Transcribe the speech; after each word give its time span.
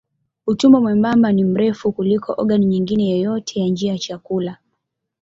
Utumbo 0.47 0.81
mwembamba 0.81 1.31
ni 1.31 1.43
mrefu 1.43 1.91
kuliko 1.91 2.35
ogani 2.37 2.65
nyingine 2.65 3.09
yoyote 3.09 3.59
ya 3.59 3.67
njia 3.67 3.91
ya 3.91 3.99
chakula. 3.99 4.57